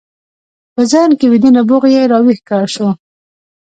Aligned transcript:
په 0.73 0.81
ذهن 0.91 1.11
کې 1.19 1.25
ويده 1.31 1.49
نبوغ 1.57 1.83
يې 1.95 2.01
را 2.11 2.19
ويښ 2.25 2.39
شو. 2.73 2.89